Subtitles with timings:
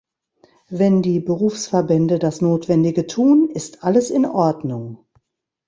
[0.71, 5.05] Wenn die Berufsverbände das Notwendige tun, ist alles in Ordnung.